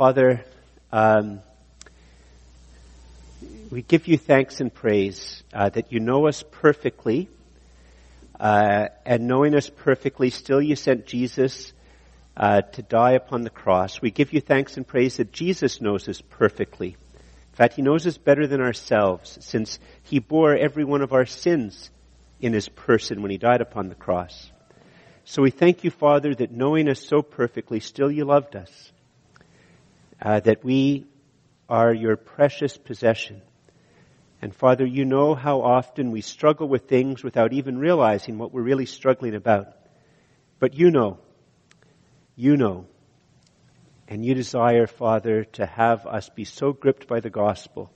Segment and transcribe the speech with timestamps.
[0.00, 0.42] Father,
[0.92, 1.42] um,
[3.70, 7.28] we give you thanks and praise uh, that you know us perfectly,
[8.40, 11.74] uh, and knowing us perfectly, still you sent Jesus
[12.34, 14.00] uh, to die upon the cross.
[14.00, 16.96] We give you thanks and praise that Jesus knows us perfectly.
[16.96, 21.26] In fact, he knows us better than ourselves, since he bore every one of our
[21.26, 21.90] sins
[22.40, 24.50] in his person when he died upon the cross.
[25.26, 28.92] So we thank you, Father, that knowing us so perfectly, still you loved us.
[30.20, 31.06] Uh, that we
[31.68, 33.40] are your precious possession.
[34.42, 38.62] And Father, you know how often we struggle with things without even realizing what we're
[38.62, 39.68] really struggling about.
[40.58, 41.18] But you know.
[42.36, 42.86] You know.
[44.08, 47.92] And you desire, Father, to have us be so gripped by the gospel,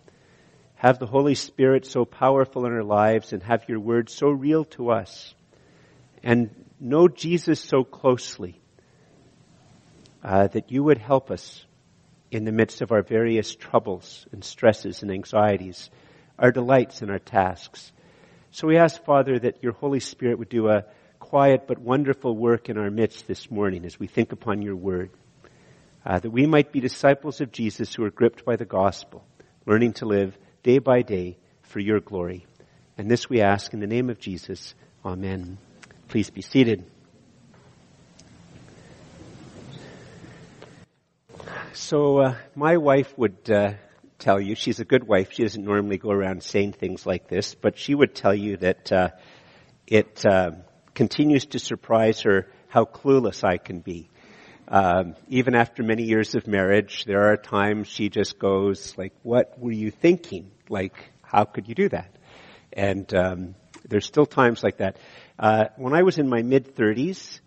[0.77, 4.65] have the Holy Spirit so powerful in our lives, and have your word so real
[4.67, 5.35] to us,
[6.23, 8.61] and know Jesus so closely,
[10.23, 11.67] uh, that you would help us
[12.35, 15.91] in the midst of our various troubles and stresses and anxieties
[16.39, 17.93] our delights and our tasks.
[18.51, 20.85] So we ask, Father, that your Holy Spirit would do a
[21.19, 25.11] quiet but wonderful work in our midst this morning as we think upon your word.
[26.05, 29.25] Uh, that we might be disciples of Jesus who are gripped by the gospel,
[29.65, 32.47] learning to live day by day for your glory.
[32.99, 34.75] And this we ask in the name of Jesus.
[35.05, 35.59] Amen.
[36.09, 36.85] Please be seated.
[41.85, 43.75] So, uh, my wife would uh,
[44.19, 45.33] tell you, she's a good wife.
[45.33, 48.91] She doesn't normally go around saying things like this, but she would tell you that
[48.91, 49.09] uh,
[49.87, 50.53] it uh,
[50.95, 54.09] continues to surprise her how clueless I can be.
[54.67, 59.59] Um, even after many years of marriage, there are times she just goes like, "What
[59.59, 60.53] were you thinking?
[60.71, 62.17] Like, how could you do that?"
[62.73, 64.97] And um, there's still times like that.
[65.39, 67.41] Uh, when I was in my mid 30s,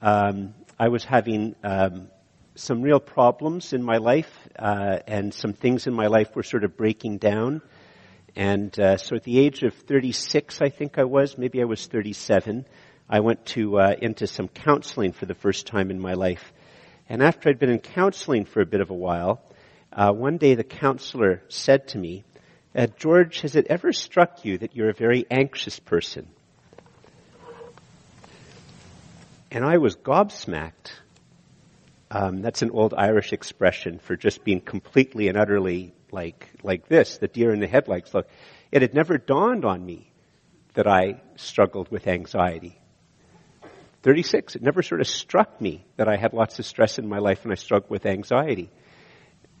[0.00, 2.06] um, I was having um,
[2.54, 6.64] some real problems in my life, uh, and some things in my life were sort
[6.64, 7.62] of breaking down.
[8.36, 11.86] And uh, so, at the age of 36, I think I was, maybe I was
[11.86, 12.66] 37,
[13.08, 16.52] I went to uh, into some counseling for the first time in my life.
[17.08, 19.42] And after I'd been in counseling for a bit of a while,
[19.92, 22.22] uh, one day the counselor said to me,
[22.76, 26.28] uh, "George, has it ever struck you that you're a very anxious person?"
[29.50, 30.92] And I was gobsmacked.
[32.10, 37.18] Um, that's an old Irish expression for just being completely and utterly like like this,
[37.18, 38.28] the deer in the headlights look.
[38.72, 40.12] It had never dawned on me
[40.74, 42.80] that I struggled with anxiety.
[44.02, 47.18] 36, it never sort of struck me that I had lots of stress in my
[47.18, 48.70] life and I struggled with anxiety.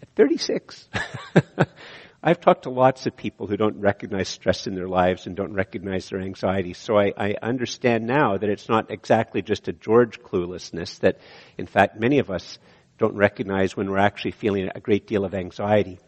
[0.02, 0.88] At 36,
[2.22, 5.54] I've talked to lots of people who don't recognize stress in their lives and don't
[5.54, 6.74] recognize their anxiety.
[6.74, 11.18] So I, I, understand now that it's not exactly just a George cluelessness, that
[11.56, 12.58] in fact many of us
[12.98, 15.98] don't recognize when we're actually feeling a great deal of anxiety.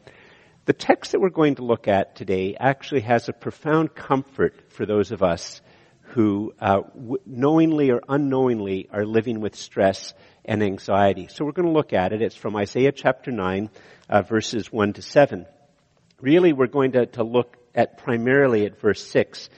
[0.67, 4.85] The text that we're going to look at today actually has a profound comfort for
[4.85, 5.63] those of us
[6.09, 10.13] who uh, w- knowingly or unknowingly are living with stress
[10.45, 11.29] and anxiety.
[11.31, 12.21] So we're going to look at it.
[12.21, 13.71] It's from Isaiah chapter 9,
[14.11, 15.47] uh, verses 1 to 7
[16.23, 19.51] really we're going to, to look at primarily at verse 6,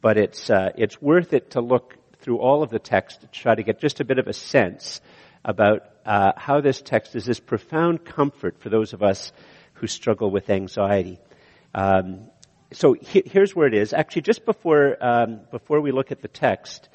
[0.00, 3.54] but it's, uh, it's worth it to look through all of the text to try
[3.54, 5.00] to get just a bit of a sense
[5.44, 9.32] about uh, how this text is this profound comfort for those of us
[9.74, 11.18] who struggle with anxiety.
[11.74, 12.30] Um,
[12.72, 13.92] so he, here's where it is.
[13.92, 16.88] Actually, just before um, before we look at the text,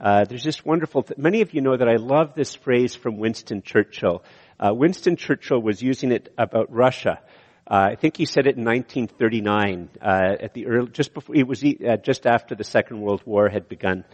[0.00, 1.02] uh, there's this wonderful.
[1.02, 4.24] Th- many of you know that I love this phrase from Winston Churchill.
[4.58, 7.20] Uh, Winston Churchill was using it about Russia.
[7.66, 11.46] Uh, I think he said it in 1939, uh, at the early, just before, it
[11.46, 14.04] was uh, just after the Second World War had begun.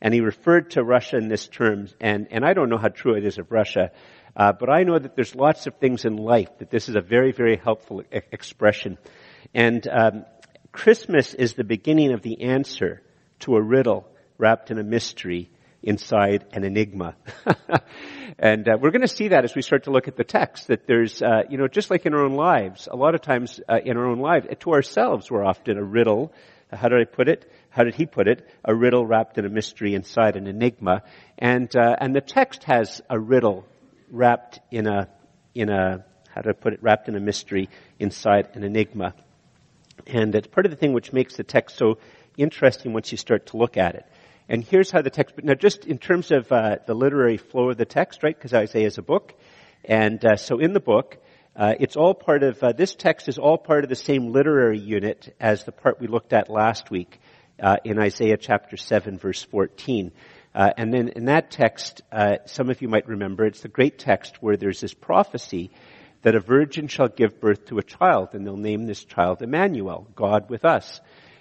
[0.00, 3.16] And he referred to Russia in this term, and, and I don't know how true
[3.16, 3.90] it is of Russia,
[4.36, 7.00] uh, but I know that there's lots of things in life that this is a
[7.00, 8.98] very, very helpful e- expression.
[9.54, 10.24] And um,
[10.70, 13.02] Christmas is the beginning of the answer
[13.40, 15.50] to a riddle wrapped in a mystery
[15.82, 17.14] inside an enigma.
[18.38, 20.68] and uh, we're going to see that as we start to look at the text,
[20.68, 23.60] that there's, uh, you know, just like in our own lives, a lot of times
[23.68, 26.32] uh, in our own lives, to ourselves, we're often a riddle.
[26.72, 27.50] How did I put it?
[27.70, 28.46] How did he put it?
[28.64, 31.02] A riddle wrapped in a mystery inside an enigma.
[31.38, 33.64] And, uh, and the text has a riddle
[34.10, 35.08] wrapped in a,
[35.54, 36.04] in a,
[36.34, 36.82] how do I put it?
[36.82, 39.14] Wrapped in a mystery inside an enigma.
[40.06, 41.98] And it's part of the thing which makes the text so
[42.36, 44.06] interesting once you start to look at it.
[44.48, 47.76] And here's how the text, now just in terms of uh, the literary flow of
[47.76, 49.34] the text, right, because Isaiah is a book.
[49.84, 51.18] And uh, so in the book,
[51.54, 54.78] uh, it's all part of, uh, this text is all part of the same literary
[54.78, 57.20] unit as the part we looked at last week
[57.62, 60.12] uh, in Isaiah chapter 7 verse 14.
[60.54, 62.00] Uh, and then in that text,
[62.46, 65.70] some of you might remember, it's the great text where there's this prophecy
[66.22, 70.08] that a virgin shall give birth to a child, and they'll name this child Emmanuel,
[70.16, 71.00] God with us.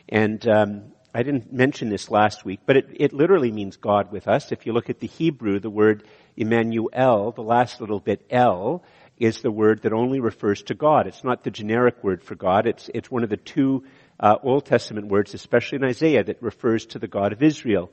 [0.10, 4.28] And um, I didn't mention this last week, but it, it literally means God with
[4.28, 4.52] us.
[4.52, 6.04] If you look at the Hebrew, the word
[6.36, 8.84] Emmanuel, the last little bit El,
[9.18, 11.08] is the word that only refers to God.
[11.08, 12.68] It's not the generic word for God.
[12.68, 13.84] It's, it's one of the two
[14.20, 17.90] uh, Old Testament words, especially in Isaiah, that refers to the God of Israel.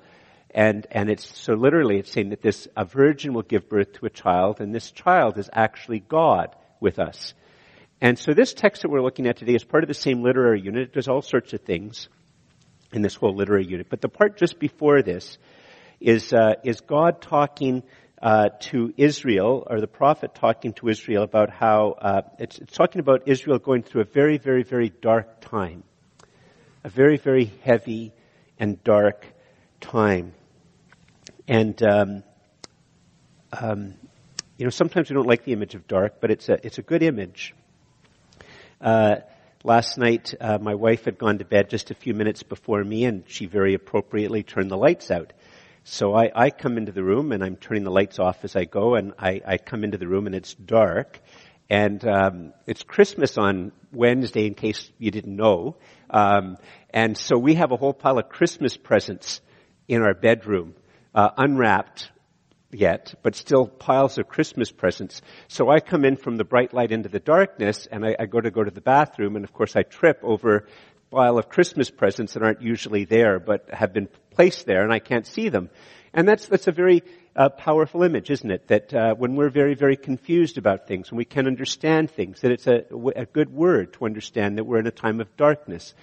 [0.51, 4.05] And, and it's, so literally it's saying that this, a virgin will give birth to
[4.05, 7.33] a child, and this child is actually God with us.
[8.03, 10.61] And so this text that we're looking at today is part of the same literary
[10.61, 10.89] unit.
[10.89, 12.11] It does all sorts of things
[12.95, 13.89] in this whole literary unit.
[13.91, 15.39] But the part just before this
[16.01, 17.83] is, uh, is God talking
[18.23, 23.01] uh, to Israel, or the prophet talking to Israel about how uh, it's, it's, talking
[23.01, 25.83] about Israel going through a very, very, very dark time,
[26.83, 28.13] a very, very heavy
[28.59, 29.27] and dark
[29.81, 30.33] time,
[31.47, 32.23] and um,
[33.53, 33.95] um,
[34.57, 36.83] you know sometimes we don't like the image of dark, but it's a it's a
[36.83, 37.55] good image.
[38.81, 39.17] Uh,
[39.65, 43.05] last night, uh, my wife had gone to bed just a few minutes before me,
[43.05, 45.33] and she very appropriately turned the lights out.
[45.83, 48.65] So I, I come into the room and I'm turning the lights off as I
[48.65, 51.21] go and I, I come into the room and it's dark
[51.69, 55.77] and um, it's Christmas on Wednesday in case you didn't know.
[56.09, 56.57] Um,
[56.89, 59.43] and so we have a whole pile of Christmas presents
[59.87, 60.75] in our bedroom,
[61.15, 62.11] uh, unwrapped
[62.75, 65.23] yet, but still piles of Christmas presents.
[65.49, 68.41] So I come in from the bright light into the darkness and I, I go
[68.41, 71.91] to go to the bathroom and of course I trip over a pile of Christmas
[71.91, 75.71] presents that aren't usually there, but have been placed there, and I can't see them.
[76.13, 77.03] And that's that's a very
[77.35, 78.69] uh, powerful image, isn't it?
[78.69, 82.53] That uh, when we're very very confused about things, when we can't understand things, that
[82.53, 82.85] it's a,
[83.17, 85.95] a good word to understand that we're in a time of darkness.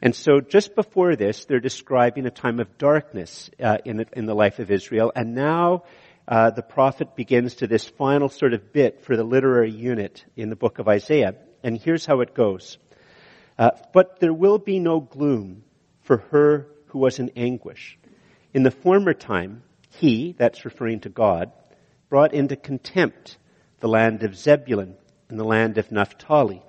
[0.00, 4.26] And so, just before this, they're describing a time of darkness uh, in the, in
[4.26, 5.84] the life of Israel, and now.
[6.26, 10.50] Uh, the prophet begins to this final sort of bit for the literary unit in
[10.50, 11.34] the book of Isaiah.
[11.62, 12.78] And here's how it goes.
[13.58, 15.64] Uh, but there will be no gloom
[16.02, 17.98] for her who was in anguish.
[18.54, 21.52] In the former time, he, that's referring to God,
[22.08, 23.38] brought into contempt
[23.80, 24.94] the land of Zebulun
[25.28, 26.62] and the land of Naphtali.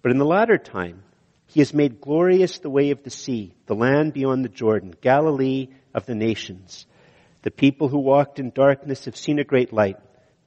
[0.00, 1.02] But in the latter time,
[1.46, 5.68] he has made glorious the way of the sea, the land beyond the Jordan, Galilee
[5.92, 6.86] of the nations.
[7.42, 9.96] The people who walked in darkness have seen a great light.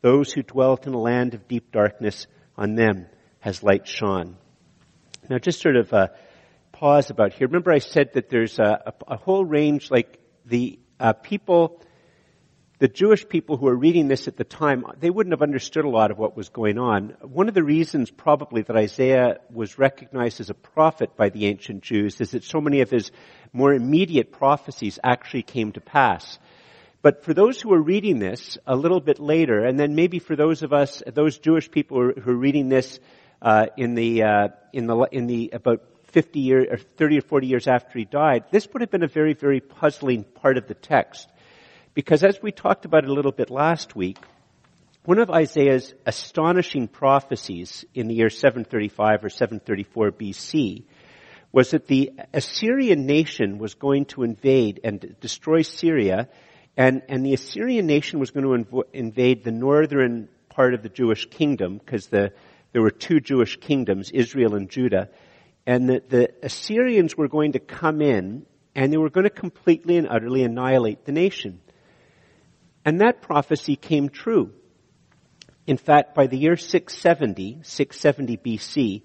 [0.01, 2.27] Those who dwelt in a land of deep darkness,
[2.57, 3.07] on them
[3.39, 4.37] has light shone.
[5.29, 6.07] Now, just sort of uh,
[6.71, 7.47] pause about here.
[7.47, 11.81] Remember, I said that there's a, a, a whole range, like the uh, people,
[12.79, 15.89] the Jewish people who were reading this at the time, they wouldn't have understood a
[15.89, 17.15] lot of what was going on.
[17.21, 21.83] One of the reasons, probably, that Isaiah was recognized as a prophet by the ancient
[21.83, 23.11] Jews is that so many of his
[23.51, 26.39] more immediate prophecies actually came to pass.
[27.05, 30.35] But for those who are reading this a little bit later, and then maybe for
[30.35, 32.99] those of us, those Jewish people who are, reading this
[33.43, 37.45] uh, in the uh, in the in the about 50 years or 30 or 40
[37.45, 40.73] years after he died, this would have been a very very puzzling part of the
[40.73, 41.29] text,
[41.93, 44.17] because as we talked about a little bit last week,
[45.03, 50.85] one of Isaiah's astonishing prophecies in the year 735 or 734 BC
[51.51, 56.29] was that the Assyrian nation was going to invade and destroy Syria,
[56.77, 60.89] and, and the Assyrian nation was going to inv- invade the northern part of the
[60.89, 62.33] Jewish kingdom because the
[62.75, 65.07] there were two Jewish kingdoms, Israel and Judah,
[65.65, 69.95] and that the Assyrians were going to come in and they were going to completely
[69.95, 71.61] and utterly annihilate the nation.
[72.83, 74.51] And that prophecy came true.
[75.65, 79.03] In fact, by the year 670, 670 BC,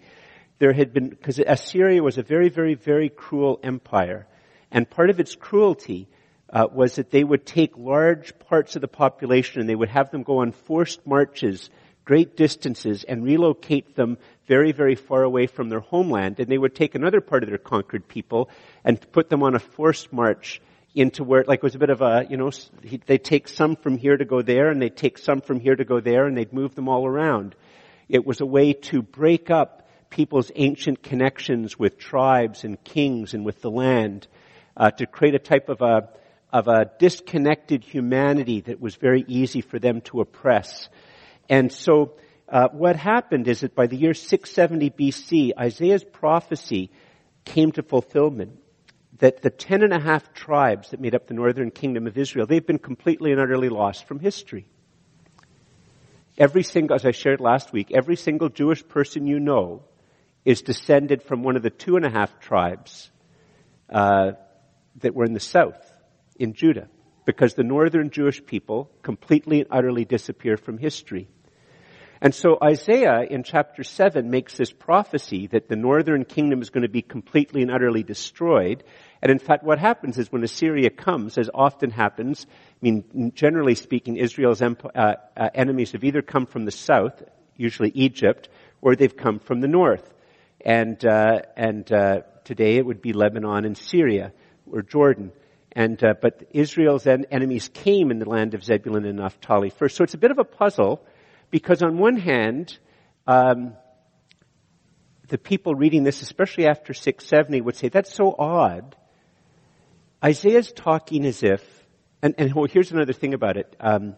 [0.59, 4.27] there had been, because Assyria was a very, very, very cruel empire,
[4.73, 6.09] and part of its cruelty
[6.53, 10.11] uh, was that they would take large parts of the population and they would have
[10.11, 11.71] them go on forced marches
[12.11, 16.41] great distances and relocate them very, very far away from their homeland.
[16.41, 18.51] And they would take another part of their conquered people
[18.85, 20.61] and put them on a forced march
[20.93, 22.51] into where, like it was a bit of a, you know,
[23.07, 25.85] they take some from here to go there and they take some from here to
[25.85, 27.55] go there and they'd move them all around.
[28.09, 33.45] It was a way to break up people's ancient connections with tribes and kings and
[33.45, 34.27] with the land,
[34.77, 36.09] uh, to create a type of a,
[36.53, 40.89] of a disconnected humanity that was very easy for them to oppress.
[41.49, 42.17] And so
[42.49, 46.91] uh, what happened is that by the year 670 BC, Isaiah's prophecy
[47.45, 48.59] came to fulfillment.
[49.19, 52.47] That the ten and a half tribes that made up the northern kingdom of Israel,
[52.47, 54.67] they've been completely and utterly lost from history.
[56.39, 59.83] Every single, as I shared last week, every single Jewish person you know
[60.45, 63.11] is descended from one of the two and a half tribes
[63.91, 64.33] uh,
[64.97, 65.90] that were in the south,
[66.41, 66.89] in Judah,
[67.27, 71.29] because the northern Jewish people completely and utterly disappear from history.
[72.23, 76.83] And so Isaiah in chapter 7 makes this prophecy that the northern kingdom is going
[76.83, 78.85] to be completely and utterly destroyed.
[79.23, 83.75] And in fact, what happens is when Assyria comes, as often happens, I mean, generally
[83.75, 87.23] speaking, Israel's uh, uh, enemies have either come from the south,
[87.57, 88.51] usually Egypt,
[88.83, 90.13] or they've come from the north.
[90.61, 94.33] And, uh, and uh, today it would be Lebanon and Syria,
[94.71, 95.33] or Jordan.
[95.73, 99.97] And, uh, but Israel's en- enemies came in the land of Zebulun and Naphtali first.
[99.97, 101.05] So it's a bit of a puzzle
[101.51, 102.77] because on one hand,
[103.27, 103.75] um,
[105.29, 108.97] the people reading this, especially after 670, would say, that's so odd.
[110.23, 111.63] Isaiah's talking as if,
[112.21, 113.75] and, and here's another thing about it.
[113.79, 114.17] Um,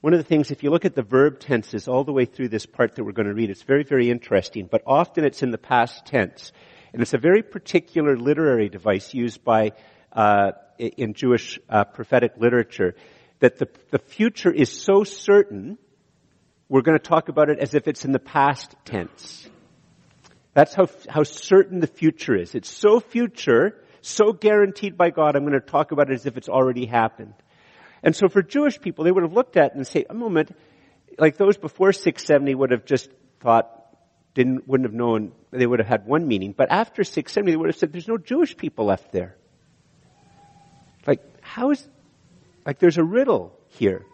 [0.00, 2.48] one of the things, if you look at the verb tenses all the way through
[2.48, 5.50] this part that we're going to read, it's very, very interesting, but often it's in
[5.50, 6.52] the past tense.
[6.92, 9.72] And it's a very particular literary device used by
[10.12, 12.94] uh, in Jewish uh, prophetic literature
[13.40, 15.78] that the, the future is so certain,
[16.68, 19.48] we're going to talk about it as if it's in the past tense.
[20.54, 22.54] That's how, how certain the future is.
[22.54, 26.36] It's so future, so guaranteed by God, I'm going to talk about it as if
[26.36, 27.34] it's already happened.
[28.02, 30.56] And so for Jewish people, they would have looked at it and say, a moment,
[31.18, 33.10] like those before 670 would have just
[33.40, 33.76] thought,
[34.34, 36.52] didn't, wouldn't have known, they would have had one meaning.
[36.56, 39.36] But after 670, they would have said, there's no Jewish people left there.
[41.50, 41.84] How is,
[42.64, 44.06] like there's a riddle here.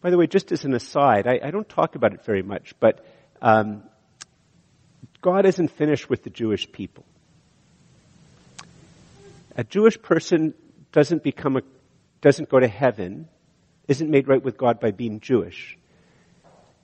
[0.00, 2.74] By the way, just as an aside, I, I don't talk about it very much,
[2.78, 3.04] but
[3.42, 3.82] um,
[5.20, 7.04] God isn't finished with the Jewish people.
[9.56, 10.54] A Jewish person
[10.92, 11.62] doesn't become a,
[12.20, 13.26] doesn't go to heaven,
[13.88, 15.76] isn't made right with God by being Jewish.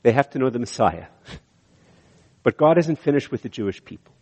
[0.02, 1.06] They have to know the Messiah.
[2.42, 4.14] But God isn't finished with the Jewish people.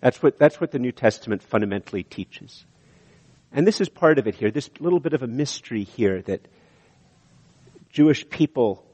[0.00, 2.64] That's what, that's what the New Testament fundamentally teaches.
[3.54, 6.48] And this is part of it here, this little bit of a mystery here that
[7.88, 8.84] Jewish people,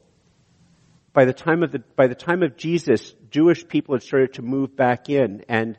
[1.15, 4.43] by the time of the, by the time of Jesus, Jewish people had started to
[4.43, 5.47] move back in.
[5.49, 5.79] And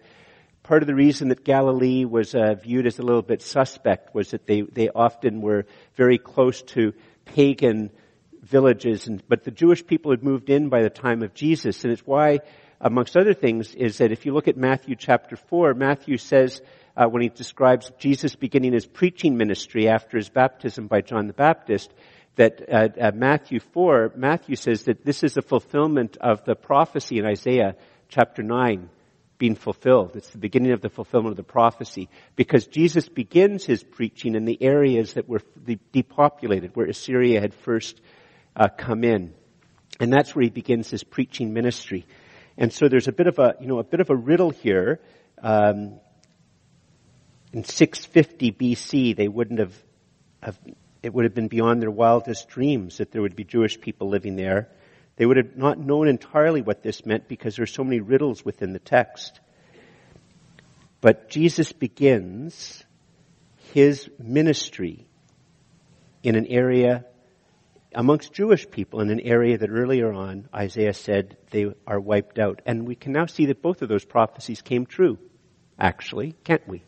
[0.64, 4.32] part of the reason that Galilee was uh, viewed as a little bit suspect was
[4.32, 6.94] that they, they often were very close to
[7.26, 7.92] pagan
[8.42, 11.94] villages, and, but the Jewish people had moved in by the time of Jesus, and
[11.94, 12.40] it's why
[12.82, 16.62] amongst other things, is that if you look at Matthew chapter 4, Matthew says,
[16.95, 21.33] uh, when he describes Jesus beginning his preaching ministry after his baptism by John the
[21.33, 21.93] Baptist,
[22.36, 27.17] that uh, uh, Matthew 4, Matthew says that this is a fulfillment of the prophecy
[27.17, 27.75] in Isaiah
[28.10, 28.89] chapter 9
[29.38, 30.15] being fulfilled.
[30.15, 34.45] It's the beginning of the fulfillment of the prophecy because Jesus begins his preaching in
[34.45, 35.41] the areas that were
[35.91, 38.00] depopulated, where Assyria had first
[38.55, 39.33] uh, come in.
[40.00, 42.05] And that's where he begins his preaching ministry.
[42.57, 45.00] And so there's a bit of a, you know, a bit of a riddle here.
[45.41, 46.00] Um,
[47.53, 49.75] in 650 BC, they wouldn't have,
[50.41, 50.58] have,
[51.03, 54.36] it would have been beyond their wildest dreams that there would be Jewish people living
[54.36, 54.70] there.
[55.17, 58.46] They would have not known entirely what this meant because there are so many riddles
[58.46, 59.39] within the text.
[61.01, 62.84] But Jesus begins
[63.74, 65.08] his ministry
[66.24, 67.05] in an area
[67.93, 72.62] amongst Jewish people in an area that earlier on Isaiah said they are wiped out.
[72.65, 75.17] And we can now see that both of those prophecies came true,
[75.77, 76.84] actually, can't we?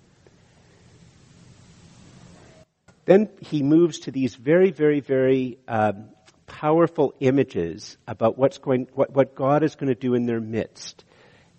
[3.06, 6.10] Then he moves to these very, very, very um,
[6.48, 11.04] powerful images about what's going, what, what God is going to do in their midst.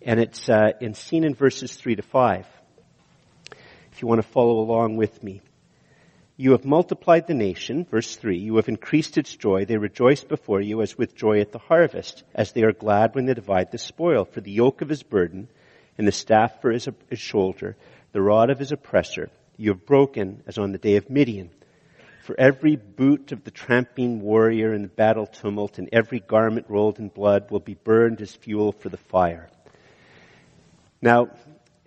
[0.03, 2.47] And it's uh, in, seen in verses 3 to 5.
[3.93, 5.41] If you want to follow along with me.
[6.37, 8.39] You have multiplied the nation, verse 3.
[8.39, 9.67] You have increased its joy.
[9.67, 13.27] They rejoice before you as with joy at the harvest, as they are glad when
[13.27, 14.25] they divide the spoil.
[14.25, 15.49] For the yoke of his burden,
[15.97, 17.77] and the staff for his, his shoulder,
[18.13, 21.51] the rod of his oppressor, you have broken as on the day of Midian.
[22.25, 26.99] For every boot of the tramping warrior in the battle tumult, and every garment rolled
[26.99, 29.51] in blood will be burned as fuel for the fire.
[31.03, 31.29] Now,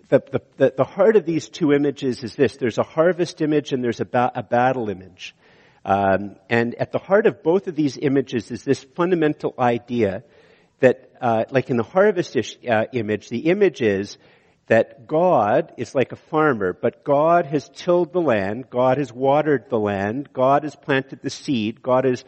[0.08, 2.56] the, the, the, heart of these two images is this.
[2.56, 5.34] There's a harvest image and there's a, ba- a battle image.
[5.84, 10.22] Um, and at the heart of both of these images is this fundamental idea
[10.80, 14.16] that, uh, like in the harvest uh, image, the image is
[14.68, 19.68] that God is like a farmer, but God has tilled the land, God has watered
[19.70, 22.24] the land, God has planted the seed, God has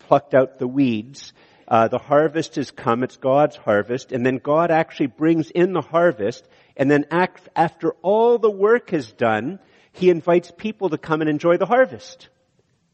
[0.00, 1.32] plucked out the weeds,
[1.68, 5.80] uh, the harvest has come, it's God's harvest, and then God actually brings in the
[5.80, 9.60] harvest, and then act, after all the work is done,
[9.92, 12.28] He invites people to come and enjoy the harvest.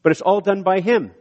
[0.03, 1.11] But it's all done by Him.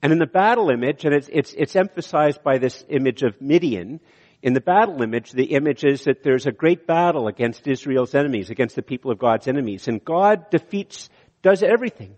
[0.00, 3.98] And in the battle image, and it's, it's, it's emphasized by this image of Midian,
[4.42, 8.50] in the battle image, the image is that there's a great battle against Israel's enemies,
[8.50, 11.10] against the people of God's enemies, and God defeats,
[11.42, 12.16] does everything.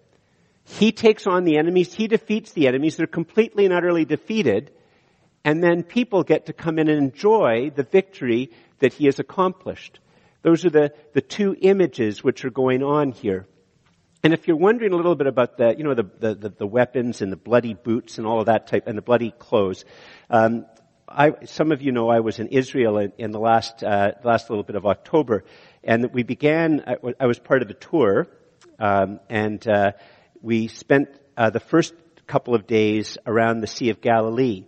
[0.64, 1.92] He takes on the enemies.
[1.92, 2.96] He defeats the enemies.
[2.96, 4.70] They're completely and utterly defeated.
[5.44, 9.98] And then people get to come in and enjoy the victory that he has accomplished.
[10.42, 13.46] Those are the, the two images which are going on here.
[14.22, 17.22] And if you're wondering a little bit about the, you know, the, the, the weapons
[17.22, 19.86] and the bloody boots and all of that type, and the bloody clothes,
[20.28, 20.66] um,
[21.10, 24.48] I, some of you know I was in Israel in, in the last, uh, last
[24.48, 25.44] little bit of October,
[25.82, 28.28] and we began, I, I was part of a tour,
[28.78, 29.92] um, and, uh,
[30.40, 31.94] we spent, uh, the first
[32.28, 34.66] couple of days around the Sea of Galilee.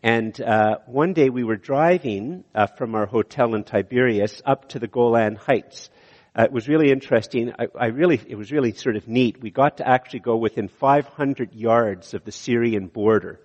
[0.00, 4.78] And uh, one day we were driving uh, from our hotel in Tiberias up to
[4.78, 5.90] the Golan Heights.
[6.38, 7.52] Uh, it was really interesting.
[7.58, 9.42] I, I, really, it was really sort of neat.
[9.42, 13.40] We got to actually go within 500 yards of the Syrian border,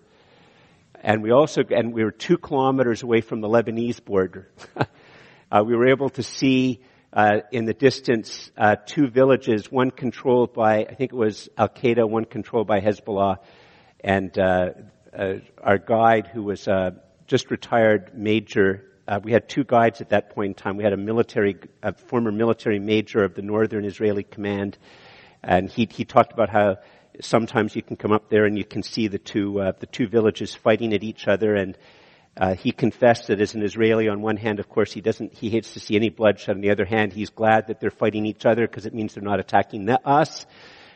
[1.05, 4.49] and we also, and we were two kilometers away from the Lebanese border.
[5.51, 6.81] uh, we were able to see
[7.13, 11.69] uh, in the distance uh, two villages, one controlled by, I think it was Al
[11.69, 13.37] Qaeda, one controlled by Hezbollah,
[13.99, 14.69] and uh,
[15.15, 16.67] uh, our guide, who was
[17.27, 18.83] just retired major.
[19.07, 20.75] Uh, we had two guides at that point in time.
[20.75, 24.79] We had a military, a former military major of the Northern Israeli Command,
[25.43, 26.77] and he he talked about how
[27.21, 30.07] sometimes you can come up there and you can see the two uh, the two
[30.07, 31.77] villages fighting at each other and.
[32.37, 35.49] Uh, he confessed that as an Israeli, on one hand, of course, he doesn't, he
[35.49, 36.57] hates to see any bloodshed.
[36.57, 39.23] On the other hand, he's glad that they're fighting each other because it means they're
[39.23, 40.45] not attacking us.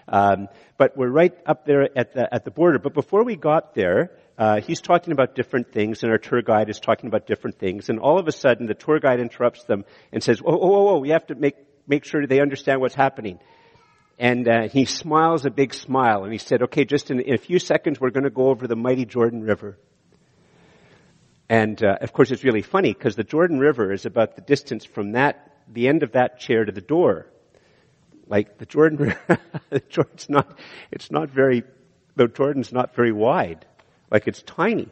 [0.10, 0.48] Um,
[0.78, 2.80] but we're right up there at the at the border.
[2.80, 6.70] But before we got there, uh, he's talking about different things, and our tour guide
[6.70, 7.90] is talking about different things.
[7.90, 10.90] And all of a sudden, the tour guide interrupts them and says, "Oh, oh, oh!
[10.90, 11.56] oh we have to make
[11.88, 13.40] make sure they understand what's happening."
[14.20, 17.38] And uh, he smiles a big smile, and he said, "Okay, just in, in a
[17.38, 19.78] few seconds, we're going to go over the mighty Jordan River."
[21.48, 24.86] And uh, of course, it's really funny because the Jordan River is about the distance
[24.86, 27.28] from that the end of that chair to the door.
[28.28, 29.16] Like the Jordan,
[29.70, 30.60] the Jordan's not,
[30.92, 31.64] it's not very,
[32.16, 33.66] the Jordan's not very wide.
[34.12, 34.90] Like it's tiny.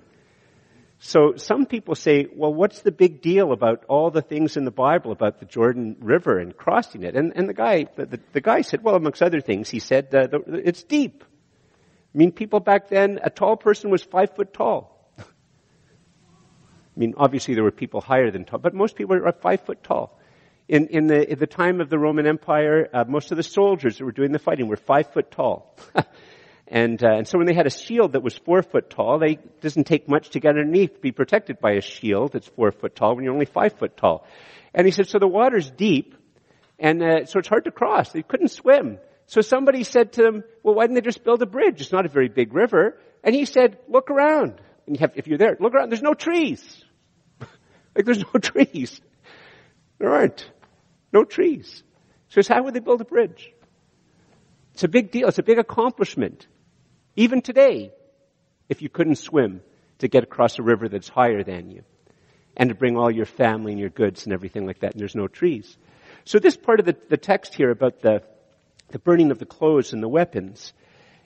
[1.00, 4.72] So some people say, well, what's the big deal about all the things in the
[4.72, 7.16] Bible about the Jordan River and crossing it?
[7.16, 10.26] And, and the guy, the, the, guy said, well, amongst other things, he said, uh,
[10.26, 11.24] the, it's deep.
[11.24, 14.94] I mean, people back then, a tall person was five foot tall.
[15.20, 15.24] I
[17.00, 20.20] mean, obviously there were people higher than tall, but most people are five foot tall.
[20.68, 24.00] In, in, the, in the time of the Roman Empire, uh, most of the soldiers
[24.00, 25.78] that were doing the fighting were five foot tall.
[26.70, 29.34] and, uh, and so when they had a shield that was four foot tall, they,
[29.34, 32.72] it doesn't take much to get underneath to be protected by a shield that's four
[32.72, 34.26] foot tall when you're only five foot tall.
[34.74, 36.14] And he said, so the water's deep,
[36.78, 38.12] and uh, so it's hard to cross.
[38.12, 39.00] They couldn't swim.
[39.28, 41.80] So somebody said to them, well, why didn't they just build a bridge?
[41.82, 42.98] It's not a very big river.
[43.24, 44.62] And he said, look around.
[44.86, 45.90] And you have, if you're there, look around.
[45.90, 46.84] There's no trees.
[47.96, 49.02] like there's no trees.
[50.00, 50.50] There aren't.
[51.14, 51.84] No trees.
[52.30, 53.52] So how would they build a bridge?
[54.74, 55.28] It's a big deal.
[55.28, 56.46] It's a big accomplishment.
[57.18, 57.92] Even today,
[58.70, 59.62] if you couldn't swim
[60.00, 61.84] to get across a river that's higher than you
[62.56, 65.16] and to bring all your family and your goods and everything like that and there's
[65.16, 65.78] no trees.
[66.24, 68.22] So this part of the, the text here about the,
[68.90, 70.72] the burning of the clothes and the weapons,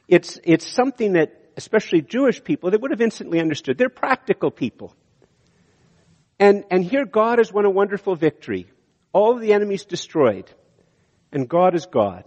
[0.07, 3.77] it's, it's something that especially Jewish people, they would have instantly understood.
[3.77, 4.95] They're practical people.
[6.39, 8.67] And, and here God has won a wonderful victory
[9.13, 10.49] all the enemies destroyed.
[11.31, 12.23] And God is God.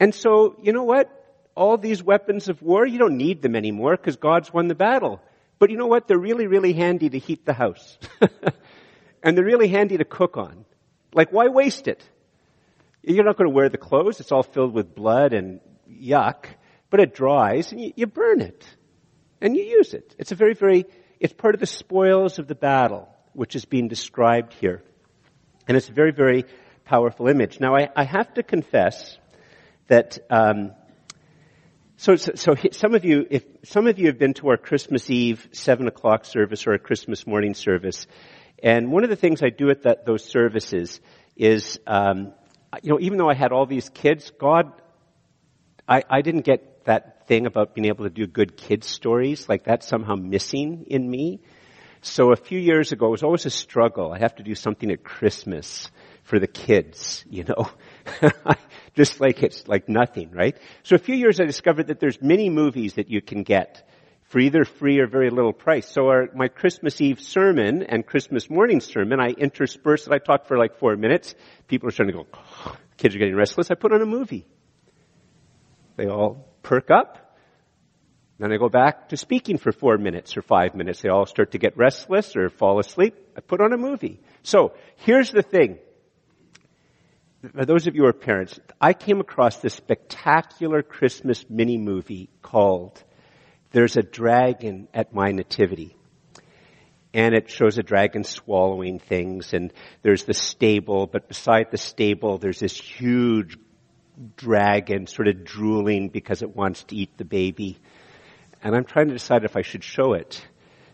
[0.00, 1.17] And so, you know what?
[1.58, 5.20] All these weapons of war, you don't need them anymore because God's won the battle.
[5.58, 6.06] But you know what?
[6.06, 7.98] They're really, really handy to heat the house.
[9.24, 10.64] and they're really handy to cook on.
[11.12, 12.08] Like, why waste it?
[13.02, 14.20] You're not going to wear the clothes.
[14.20, 15.58] It's all filled with blood and
[15.90, 16.46] yuck.
[16.90, 18.64] But it dries and you, you burn it.
[19.40, 20.14] And you use it.
[20.16, 20.86] It's a very, very,
[21.18, 24.84] it's part of the spoils of the battle, which is being described here.
[25.66, 26.44] And it's a very, very
[26.84, 27.58] powerful image.
[27.58, 29.18] Now, I, I have to confess
[29.88, 30.72] that um,
[32.00, 35.10] so, so, so, some of you, if some of you have been to our Christmas
[35.10, 38.06] Eve seven o'clock service or a Christmas morning service,
[38.62, 41.00] and one of the things I do at that, those services
[41.36, 42.34] is, um,
[42.84, 44.72] you know, even though I had all these kids, God,
[45.88, 49.48] I, I didn't get that thing about being able to do good kids stories.
[49.48, 51.40] Like that's somehow missing in me.
[52.00, 54.12] So a few years ago, it was always a struggle.
[54.12, 55.90] I have to do something at Christmas
[56.22, 57.68] for the kids, you know.
[58.94, 60.56] Just like it's like nothing, right?
[60.82, 63.88] So a few years I discovered that there's many movies that you can get
[64.28, 65.88] for either free or very little price.
[65.88, 70.12] So our, my Christmas Eve sermon and Christmas morning sermon, I intersperse it.
[70.12, 71.34] I talk for like four minutes.
[71.66, 73.70] People are starting to go, kids are getting restless.
[73.70, 74.46] I put on a movie.
[75.96, 77.36] They all perk up.
[78.38, 81.00] Then I go back to speaking for four minutes or five minutes.
[81.00, 83.16] They all start to get restless or fall asleep.
[83.36, 84.20] I put on a movie.
[84.42, 85.78] So here's the thing.
[87.54, 92.30] For those of you who are parents, I came across this spectacular Christmas mini movie
[92.42, 93.02] called
[93.70, 95.94] There's a Dragon at My Nativity.
[97.14, 99.72] And it shows a dragon swallowing things and
[100.02, 103.56] there's the stable, but beside the stable there's this huge
[104.36, 107.78] dragon sort of drooling because it wants to eat the baby.
[108.62, 110.44] And I'm trying to decide if I should show it.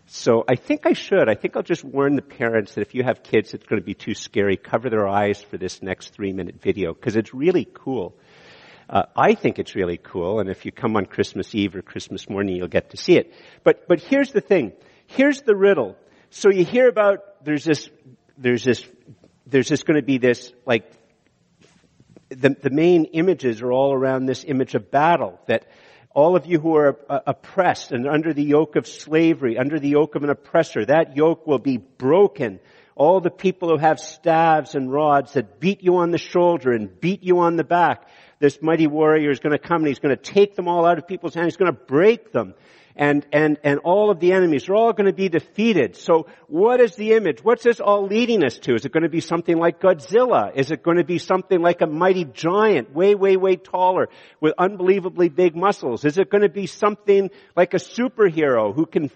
[0.07, 1.29] So I think I should.
[1.29, 3.85] I think I'll just warn the parents that if you have kids it's going to
[3.85, 7.67] be too scary, cover their eyes for this next three minute video because it's really
[7.73, 8.15] cool.
[8.87, 12.29] Uh, I think it's really cool, and if you come on Christmas Eve or Christmas
[12.29, 13.33] morning, you'll get to see it.
[13.63, 14.73] But but here's the thing.
[15.07, 15.95] Here's the riddle.
[16.29, 17.89] So you hear about there's this
[18.37, 18.85] there's this
[19.47, 20.91] there's just going to be this like
[22.29, 25.65] the, the main images are all around this image of battle that
[26.15, 29.89] all of you who are uh, oppressed and under the yoke of slavery, under the
[29.89, 32.61] yoke of an oppressor, that yoke will be broken.
[32.95, 37.01] All the people who have staves and rods that beat you on the shoulder and
[37.01, 38.07] beat you on the back,
[38.39, 40.97] this mighty warrior is going to come and he's going to take them all out
[40.97, 41.47] of people's hands.
[41.47, 42.53] He's going to break them
[42.95, 45.95] and, and, and all of the enemies are all going to be defeated.
[45.97, 47.43] So what is the image?
[47.43, 48.75] What's this all leading us to?
[48.75, 50.55] Is it going to be something like Godzilla?
[50.55, 54.07] Is it going to be something like a mighty giant, way, way, way taller
[54.39, 56.05] with unbelievably big muscles?
[56.05, 59.11] Is it going to be something like a superhero who can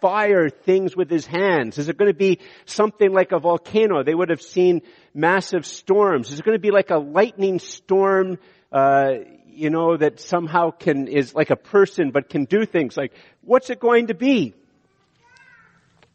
[0.00, 1.78] fire things with his hands?
[1.78, 4.04] Is it going to be something like a volcano?
[4.04, 4.82] They would have seen
[5.14, 6.30] massive storms.
[6.30, 8.38] Is it going to be like a lightning storm,
[8.70, 9.12] uh,
[9.54, 13.12] you know, that somehow can, is like a person but can do things like,
[13.42, 14.54] what's it going to be?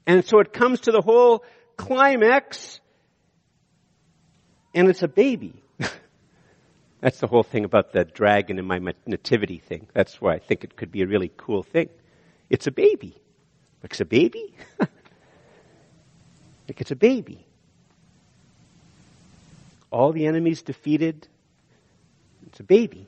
[0.06, 1.44] And so it comes to the whole
[1.78, 2.80] climax
[4.74, 5.54] and it's a baby.
[7.02, 9.88] That's the whole thing about the dragon in my nativity thing.
[9.94, 11.90] That's why I think it could be a really cool thing.
[12.50, 13.16] It's a baby.
[13.82, 14.54] Like it's a baby?
[14.80, 17.46] like it's a baby.
[19.92, 21.28] All the enemies defeated.
[22.48, 23.08] It's a baby.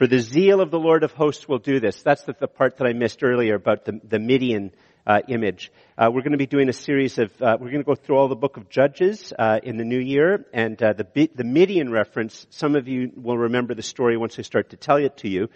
[0.00, 2.02] For the zeal of the Lord of hosts will do this.
[2.02, 4.72] That's the, the part that I missed earlier about the, the Midian
[5.06, 5.70] uh, image.
[5.98, 8.16] Uh, we're going to be doing a series of, uh, we're going to go through
[8.16, 11.92] all the book of Judges uh, in the new year, and uh, the, the Midian
[11.92, 15.28] reference, some of you will remember the story once I start to tell it to
[15.28, 15.50] you,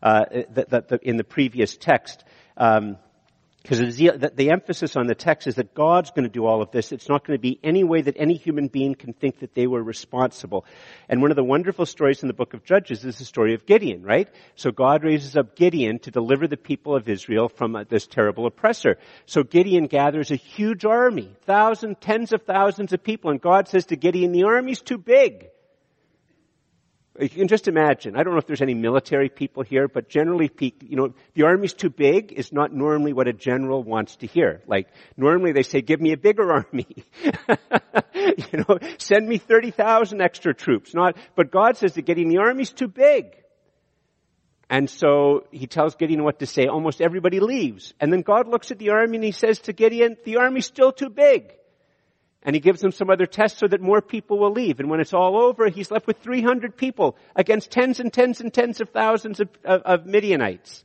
[0.00, 2.22] uh, that, that, in the previous text.
[2.56, 2.98] Um,
[3.62, 6.70] because the, the, emphasis on the text is that God's going to do all of
[6.70, 6.92] this.
[6.92, 9.66] It's not going to be any way that any human being can think that they
[9.66, 10.64] were responsible.
[11.08, 13.66] And one of the wonderful stories in the book of Judges is the story of
[13.66, 14.28] Gideon, right?
[14.54, 18.46] So God raises up Gideon to deliver the people of Israel from uh, this terrible
[18.46, 18.96] oppressor.
[19.26, 23.86] So Gideon gathers a huge army, thousands, tens of thousands of people, and God says
[23.86, 25.48] to Gideon, the army's too big.
[27.20, 28.16] You can just imagine.
[28.16, 31.72] I don't know if there's any military people here, but generally, you know, the army's
[31.72, 34.62] too big is not normally what a general wants to hear.
[34.68, 36.86] Like, normally they say, give me a bigger army.
[38.14, 40.94] you know, send me 30,000 extra troops.
[40.94, 43.34] Not, but God says to Gideon, the army's too big.
[44.70, 46.66] And so he tells Gideon what to say.
[46.66, 47.94] Almost everybody leaves.
[47.98, 50.92] And then God looks at the army and he says to Gideon, the army's still
[50.92, 51.52] too big.
[52.42, 54.78] And he gives them some other tests so that more people will leave.
[54.78, 58.54] And when it's all over, he's left with 300 people against tens and tens and
[58.54, 60.84] tens of thousands of, of, of Midianites.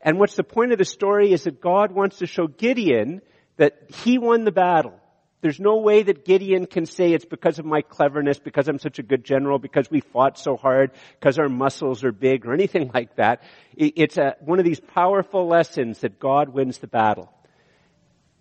[0.00, 3.20] And what's the point of the story is that God wants to show Gideon
[3.56, 5.00] that he won the battle.
[5.40, 8.98] There's no way that Gideon can say it's because of my cleverness, because I'm such
[8.98, 12.90] a good general, because we fought so hard, because our muscles are big, or anything
[12.92, 13.42] like that.
[13.76, 17.32] It's a, one of these powerful lessons that God wins the battle.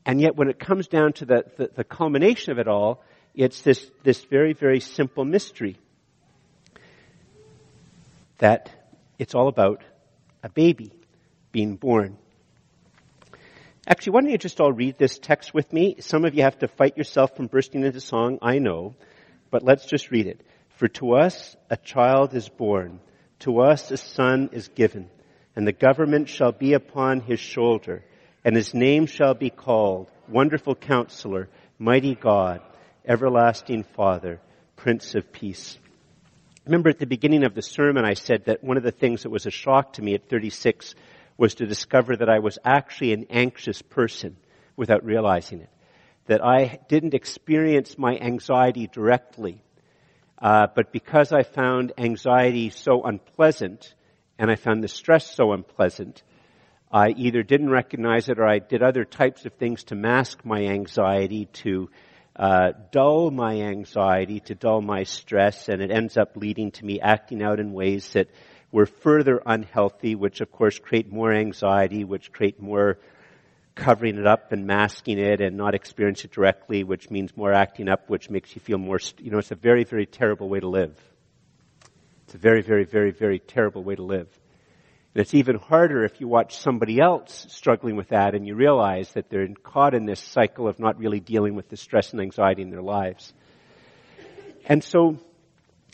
[0.05, 3.61] And yet when it comes down to the, the, the culmination of it all, it's
[3.61, 5.77] this, this very, very simple mystery
[8.37, 8.69] that
[9.17, 9.81] it's all about
[10.43, 10.91] a baby
[11.51, 12.17] being born.
[13.87, 15.95] Actually, why don't you just all read this text with me?
[15.99, 18.95] Some of you have to fight yourself from bursting into song, I know,
[19.51, 20.41] but let's just read it.
[20.77, 22.99] For to us a child is born,
[23.39, 25.09] to us a son is given,
[25.55, 28.03] and the government shall be upon his shoulder
[28.45, 32.61] and his name shall be called Wonderful Counselor, Mighty God,
[33.03, 34.39] Everlasting Father,
[34.75, 35.79] Prince of Peace.
[36.63, 39.31] Remember at the beginning of the sermon I said that one of the things that
[39.31, 40.93] was a shock to me at 36
[41.37, 44.37] was to discover that I was actually an anxious person
[44.75, 45.69] without realizing it.
[46.27, 49.59] That I didn't experience my anxiety directly.
[50.39, 53.93] Uh, but because I found anxiety so unpleasant,
[54.37, 56.21] and I found the stress so unpleasant,
[56.95, 60.63] I either didn't recognize it or I did other types of things to mask my
[60.67, 61.89] anxiety, to
[62.37, 67.01] uh, dull my anxiety, to dull my stress, and it ends up leading to me
[67.01, 68.29] acting out in ways that
[68.71, 72.97] were further unhealthy, which of course create more anxiety, which create more
[73.75, 77.89] covering it up and masking it and not experience it directly, which means more acting
[77.89, 80.69] up, which makes you feel more, you know, it's a very, very terrible way to
[80.69, 80.97] live.
[82.23, 84.29] It's a very, very, very, very terrible way to live.
[85.15, 89.09] And it's even harder if you watch somebody else struggling with that and you realize
[89.13, 92.63] that they're caught in this cycle of not really dealing with the stress and anxiety
[92.63, 93.33] in their lives.
[94.65, 95.17] And so,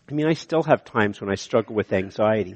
[0.09, 2.55] I mean, I still have times when I struggle with anxiety.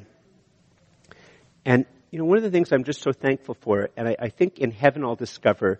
[1.64, 4.30] And you know, one of the things I'm just so thankful for, and I, I
[4.30, 5.80] think in heaven I'll discover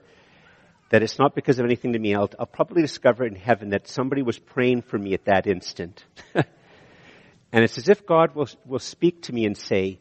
[0.92, 2.14] that it's not because of anything to me.
[2.14, 6.06] I'll, I'll probably discover in heaven that somebody was praying for me at that instant.
[6.36, 10.00] and it's as if God will, will speak to me and say,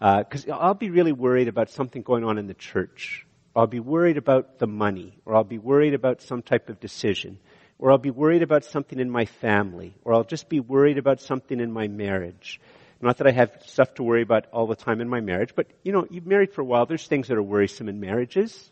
[0.00, 3.26] because uh, I'll be really worried about something going on in the church.
[3.54, 7.38] I'll be worried about the money, or I'll be worried about some type of decision,
[7.78, 11.20] or I'll be worried about something in my family, or I'll just be worried about
[11.20, 12.60] something in my marriage.
[13.02, 15.66] Not that I have stuff to worry about all the time in my marriage, but
[15.82, 18.70] you know, you've married for a while, there's things that are worrisome in marriages.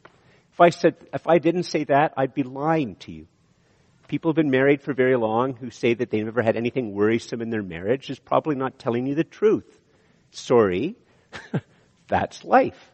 [0.53, 3.27] If I said, if I didn't say that, I'd be lying to you.
[4.07, 7.43] People have been married for very long who say that they never had anything worrisome
[7.43, 9.79] in their marriage is probably not telling you the truth.
[10.31, 10.97] Sorry.
[12.09, 12.91] That's life.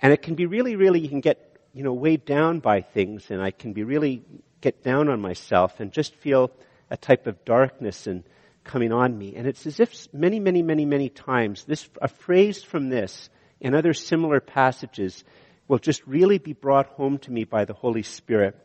[0.00, 3.30] And it can be really, really, you can get, you know, weighed down by things
[3.30, 4.22] and I can be really
[4.60, 6.50] get down on myself and just feel
[6.90, 8.24] a type of darkness and
[8.64, 9.34] coming on me.
[9.36, 13.28] And it's as if many, many, many, many times this, a phrase from this
[13.60, 15.24] and other similar passages
[15.68, 18.58] will just really be brought home to me by the Holy Spirit.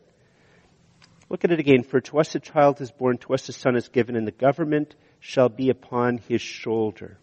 [1.28, 1.82] Look at it again.
[1.82, 4.32] For to us a child is born, to us a son is given, and the
[4.32, 7.18] government shall be upon his shoulder.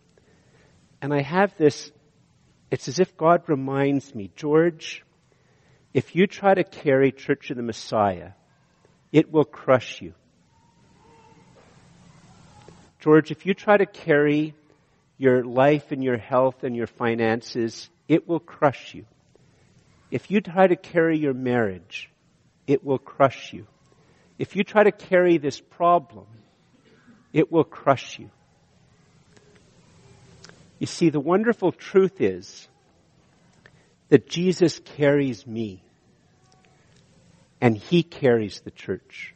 [1.01, 1.91] And I have this,
[2.71, 5.03] it's as if God reminds me, George,
[5.93, 8.31] if you try to carry Church of the Messiah,
[9.12, 10.13] it will crush you.
[12.99, 14.55] George, if you try to carry
[15.17, 19.05] your life and your health and your finances, it will crush you.
[20.12, 22.10] If you try to carry your marriage,
[22.67, 23.67] it will crush you.
[24.38, 26.25] If you try to carry this problem,
[27.31, 28.29] it will crush you.
[30.79, 32.67] You see, the wonderful truth is
[34.09, 35.83] that Jesus carries me
[37.61, 39.33] and He carries the church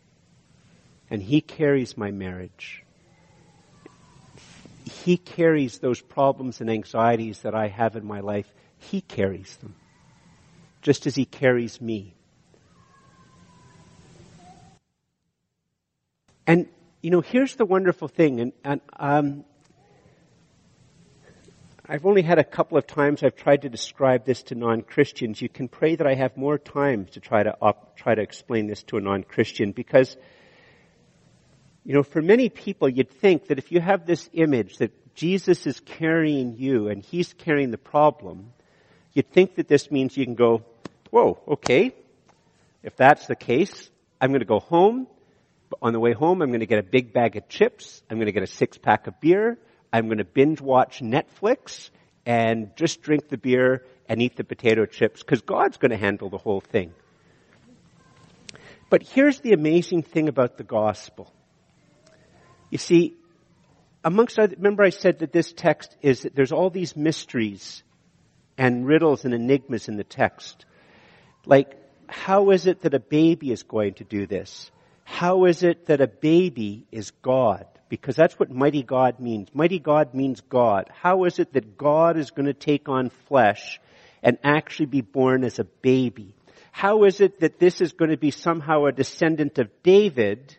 [1.10, 2.84] and He carries my marriage
[4.90, 8.52] he carries those problems and anxieties that I have in my life.
[8.78, 9.76] He carries them.
[10.82, 12.14] Just as He carries me.
[16.48, 16.68] And,
[17.02, 19.46] you know, here's the wonderful thing, and, and um,
[21.92, 25.42] I've only had a couple of times I've tried to describe this to non-Christians.
[25.42, 28.68] You can pray that I have more time to try to op, try to explain
[28.68, 30.16] this to a non-Christian because
[31.84, 35.66] you know, for many people, you'd think that if you have this image that Jesus
[35.66, 38.54] is carrying you and he's carrying the problem,
[39.14, 40.64] you'd think that this means you can go,
[41.10, 41.96] whoa, okay.
[42.84, 43.90] If that's the case,
[44.22, 45.08] I'm going to go home.
[45.72, 48.04] But On the way home, I'm going to get a big bag of chips.
[48.12, 49.58] I'm going to get a six pack of beer.
[49.92, 51.90] I'm going to binge watch Netflix
[52.26, 56.30] and just drink the beer and eat the potato chips because God's going to handle
[56.30, 56.94] the whole thing.
[58.90, 61.32] But here's the amazing thing about the gospel.
[62.70, 63.16] You see,
[64.04, 67.84] amongst other, remember I said that this text is, that there's all these mysteries
[68.58, 70.66] and riddles and enigmas in the text.
[71.46, 74.72] Like, how is it that a baby is going to do this?
[75.04, 77.66] How is it that a baby is God?
[77.90, 79.50] Because that's what mighty God means.
[79.54, 80.90] Mighty God means God.
[80.94, 83.82] How is it that God is going to take on flesh
[84.22, 86.36] and actually be born as a baby?
[86.72, 90.56] How is it that this is going to be somehow a descendant of David,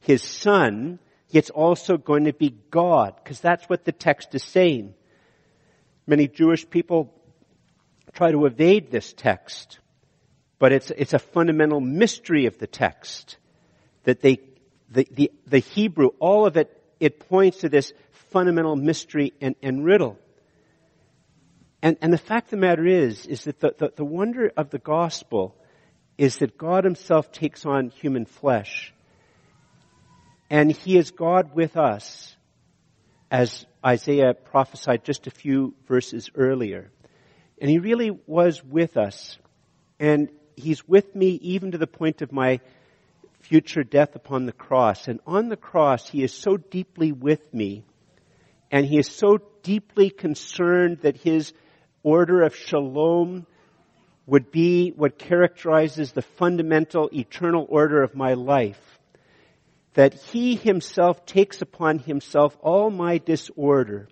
[0.00, 0.98] his son,
[1.32, 4.94] it's also going to be God, because that's what the text is saying.
[6.06, 7.12] Many Jewish people
[8.12, 9.78] try to evade this text,
[10.58, 13.36] but it's, it's a fundamental mystery of the text
[14.04, 14.40] that they,
[14.90, 17.92] the, the, the Hebrew, all of it, it points to this
[18.30, 20.18] fundamental mystery and, and riddle.
[21.82, 24.70] And, and the fact of the matter is, is that the, the, the wonder of
[24.70, 25.54] the gospel
[26.16, 28.92] is that God himself takes on human flesh
[30.50, 32.34] and he is God with us,
[33.30, 36.90] as Isaiah prophesied just a few verses earlier.
[37.60, 39.38] And he really was with us.
[40.00, 42.60] And he's with me even to the point of my
[43.40, 45.08] future death upon the cross.
[45.08, 47.84] And on the cross, He is so deeply with me,
[48.70, 51.52] and He is so deeply concerned that His
[52.02, 53.46] order of shalom
[54.26, 58.98] would be what characterizes the fundamental eternal order of my life.
[59.94, 64.08] That He Himself takes upon Himself all my disorder,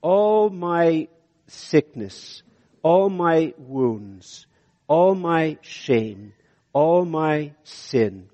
[0.00, 1.08] all my
[1.46, 2.42] sickness,
[2.82, 4.46] all my wounds,
[4.88, 6.32] all my shame,
[6.72, 8.28] all my sin.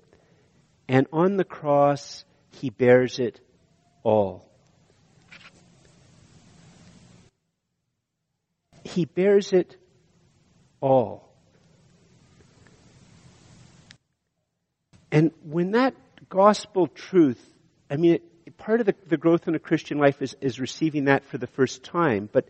[0.89, 3.39] And on the cross, He bears it
[4.01, 4.49] all.
[8.83, 9.77] He bears it
[10.81, 11.29] all.
[15.11, 15.93] And when that
[16.27, 17.39] gospel truth,
[17.91, 21.05] I mean, it, part of the, the growth in a Christian life is, is receiving
[21.05, 22.49] that for the first time, but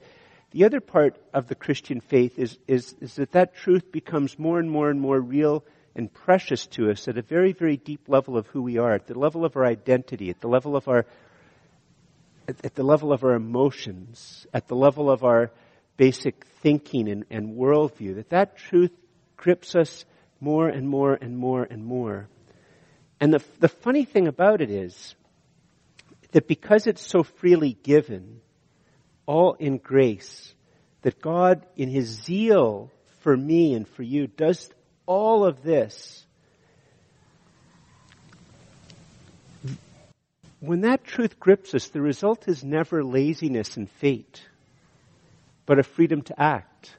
[0.51, 4.59] the other part of the Christian faith is, is, is that that truth becomes more
[4.59, 5.65] and more and more real
[5.99, 9.05] and precious to us at a very, very deep level of who we are, at
[9.05, 11.05] the level of our identity, at the level of our,
[12.47, 15.51] at, the level of our emotions, at the level of our
[15.97, 18.93] basic thinking and, and worldview, that that truth
[19.35, 20.05] grips us
[20.39, 22.29] more and more and more and more.
[23.19, 25.15] And the, the funny thing about it is
[26.31, 28.39] that because it's so freely given,
[29.25, 30.53] all in grace,
[31.01, 34.69] that God, in His zeal for me and for you, does
[35.09, 36.23] all of this.
[40.59, 44.45] When that truth grips us, the result is never laziness and fate,
[45.65, 46.95] but a freedom to act.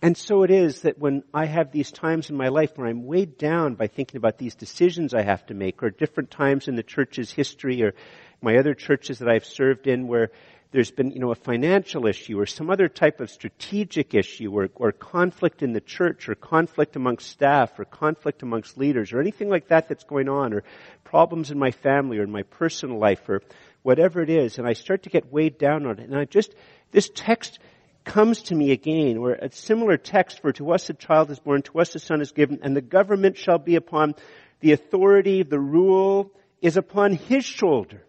[0.00, 3.04] And so it is that when I have these times in my life where I'm
[3.04, 6.76] weighed down by thinking about these decisions I have to make, or different times in
[6.76, 7.94] the church's history, or
[8.40, 10.30] my other churches that I've served in where
[10.74, 14.70] there's been, you know, a financial issue or some other type of strategic issue or,
[14.74, 19.48] or conflict in the church or conflict amongst staff or conflict amongst leaders or anything
[19.48, 20.64] like that that's going on or
[21.04, 23.40] problems in my family or in my personal life or
[23.82, 24.58] whatever it is.
[24.58, 26.08] And I start to get weighed down on it.
[26.08, 26.52] And I just,
[26.90, 27.60] this text
[28.02, 31.62] comes to me again, where a similar text, for to us a child is born,
[31.62, 34.16] to us a son is given, and the government shall be upon
[34.58, 38.02] the authority, the rule is upon his shoulder.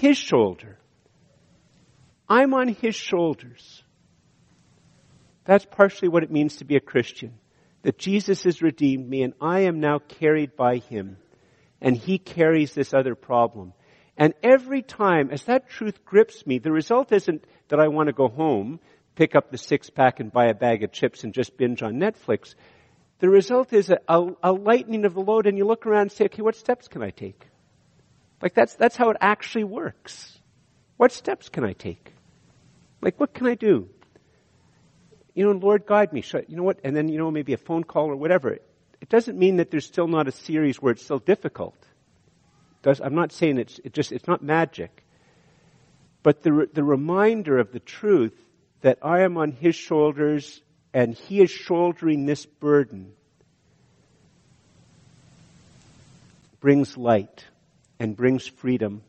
[0.00, 0.78] His shoulder.
[2.28, 3.82] I'm on His shoulders.
[5.44, 7.34] That's partially what it means to be a Christian.
[7.82, 11.16] That Jesus has redeemed me and I am now carried by Him.
[11.80, 13.72] And He carries this other problem.
[14.16, 18.12] And every time, as that truth grips me, the result isn't that I want to
[18.12, 18.80] go home,
[19.14, 21.94] pick up the six pack and buy a bag of chips and just binge on
[21.94, 22.54] Netflix.
[23.20, 26.12] The result is a, a, a lightening of the load and you look around and
[26.12, 27.47] say, okay, what steps can I take?
[28.40, 30.38] Like that's, that's how it actually works.
[30.96, 32.12] What steps can I take?
[33.00, 33.88] Like what can I do?
[35.34, 36.24] You know, Lord guide me.
[36.48, 36.80] you know what?
[36.82, 38.58] And then, you know, maybe a phone call or whatever.
[39.00, 41.76] It doesn't mean that there's still not a series where it's still difficult.
[42.82, 45.04] Does, I'm not saying it's, it just, it's not magic.
[46.22, 48.34] But the, the reminder of the truth
[48.80, 50.60] that I am on His shoulders
[50.92, 53.12] and He is shouldering this burden
[56.60, 57.44] brings light
[57.98, 59.02] and brings freedom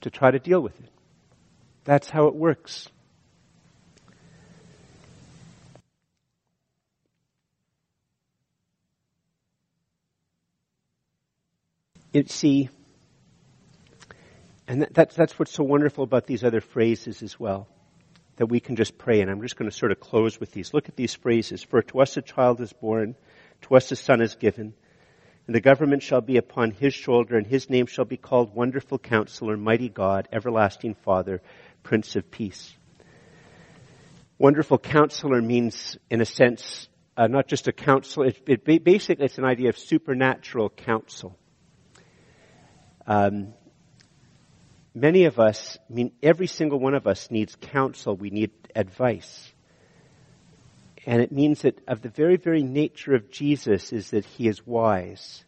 [0.00, 0.90] to try to deal with it.
[1.84, 2.88] That's how it works.
[12.12, 12.70] It, see,
[14.66, 17.68] and that, that's, that's what's so wonderful about these other phrases as well,
[18.36, 19.20] that we can just pray.
[19.20, 20.72] And I'm just going to sort of close with these.
[20.72, 21.62] Look at these phrases.
[21.62, 23.16] For to us a child is born,
[23.62, 24.72] to us a son is given
[25.46, 28.98] and the government shall be upon his shoulder, and his name shall be called Wonderful
[28.98, 31.40] Counselor, Mighty God, Everlasting Father,
[31.82, 32.74] Prince of Peace.
[34.38, 39.38] Wonderful Counselor means, in a sense, uh, not just a counsel, it, it, basically it's
[39.38, 41.38] an idea of supernatural counsel.
[43.06, 43.54] Um,
[44.94, 48.16] many of us, I mean, every single one of us needs counsel.
[48.16, 49.52] We need advice.
[51.06, 54.66] And it means that of the very, very nature of Jesus is that he is
[54.66, 55.44] wise.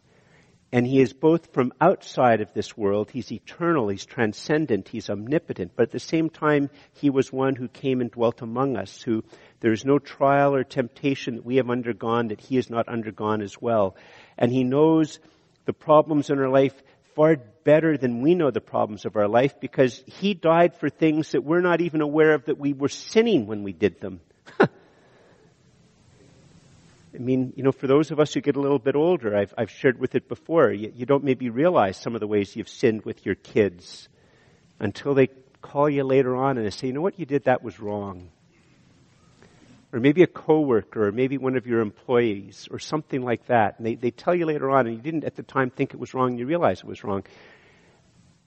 [0.71, 5.71] And he is both from outside of this world, he's eternal, he's transcendent, he's omnipotent,
[5.75, 9.23] but at the same time, he was one who came and dwelt among us, who
[9.61, 13.41] there is no trial or temptation that we have undergone that he has not undergone
[13.41, 13.97] as well.
[14.37, 15.19] And he knows
[15.65, 16.79] the problems in our life
[17.15, 21.31] far better than we know the problems of our life because he died for things
[21.31, 24.21] that we're not even aware of that we were sinning when we did them.
[27.19, 29.53] I mean, you know, for those of us who get a little bit older, I've,
[29.57, 32.69] I've shared with it before, you, you don't maybe realize some of the ways you've
[32.69, 34.07] sinned with your kids
[34.79, 35.27] until they
[35.61, 38.29] call you later on and they say, you know what you did, that was wrong.
[39.91, 43.87] or maybe a coworker, or maybe one of your employees, or something like that, and
[43.87, 46.13] they, they tell you later on, and you didn't at the time think it was
[46.13, 47.23] wrong, you realize it was wrong.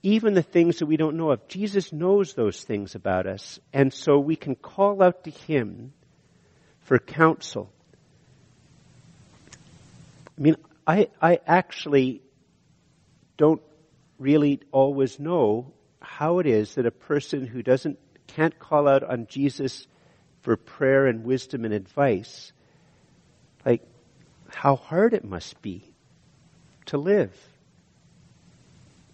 [0.05, 3.93] Even the things that we don't know of, Jesus knows those things about us, and
[3.93, 5.93] so we can call out to Him
[6.81, 7.73] for counsel.
[10.43, 12.21] I mean, I, I actually
[13.37, 13.63] don't
[14.19, 19.29] really always know how it is that a person who doesn't, can't call out on
[19.29, 19.87] Jesus
[20.41, 22.51] for prayer and wisdom and advice,
[23.65, 23.83] like
[24.49, 25.85] how hard it must be
[26.87, 27.33] to live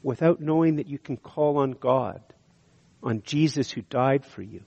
[0.03, 2.23] without knowing that you can call on God,
[3.03, 4.63] on Jesus who died for you,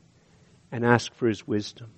[0.71, 1.89] and ask for his wisdom.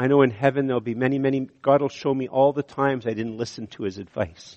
[0.00, 3.04] I know in heaven there'll be many, many, God will show me all the times
[3.04, 4.56] I didn't listen to his advice.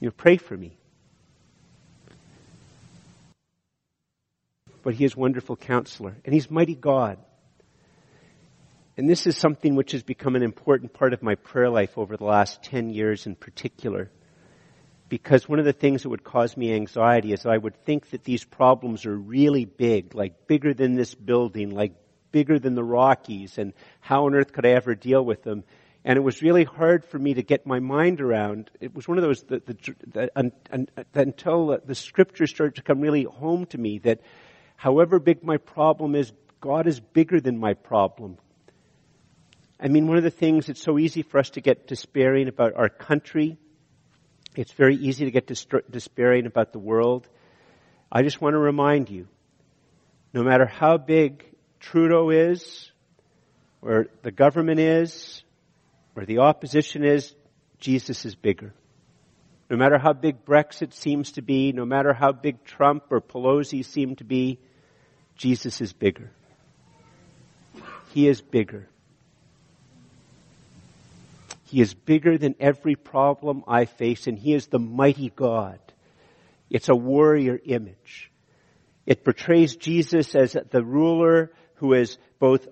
[0.00, 0.76] You know, pray for me.
[4.82, 7.18] But he is wonderful counselor and he's mighty God.
[8.96, 12.16] And this is something which has become an important part of my prayer life over
[12.16, 14.10] the last 10 years in particular.
[15.08, 18.24] Because one of the things that would cause me anxiety is I would think that
[18.24, 21.94] these problems are really big, like bigger than this building, like
[22.36, 25.64] bigger than the Rockies, and how on earth could I ever deal with them?
[26.04, 28.70] and it was really hard for me to get my mind around.
[28.80, 30.30] It was one of those that,
[31.14, 34.20] until the scriptures started to come really home to me that
[34.76, 38.38] however big my problem is, God is bigger than my problem.
[39.80, 42.74] I mean, one of the things it's so easy for us to get despairing about
[42.76, 43.58] our country.
[44.54, 45.48] It's very easy to get
[45.90, 47.26] despairing about the world.
[48.12, 49.26] I just want to remind you,
[50.32, 51.44] no matter how big
[51.80, 52.90] Trudeau is,
[53.80, 55.42] where the government is,
[56.14, 57.34] where the opposition is,
[57.78, 58.74] Jesus is bigger.
[59.68, 63.84] No matter how big Brexit seems to be, no matter how big Trump or Pelosi
[63.84, 64.58] seem to be,
[65.36, 66.30] Jesus is bigger.
[68.12, 68.88] He is bigger.
[71.64, 75.80] He is bigger than every problem I face, and He is the mighty God.
[76.70, 78.30] It's a warrior image.
[79.04, 82.66] It portrays Jesus as the ruler who is both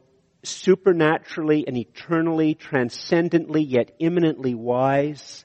[0.44, 5.44] supernaturally and eternally, transcendently, yet immanently wise.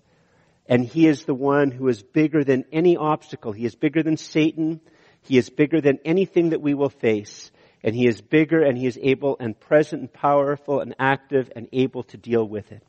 [0.67, 3.51] And he is the one who is bigger than any obstacle.
[3.51, 4.81] He is bigger than Satan.
[5.21, 7.51] He is bigger than anything that we will face.
[7.83, 11.69] And he is bigger and he is able and present and powerful and active and
[11.71, 12.83] able to deal with it.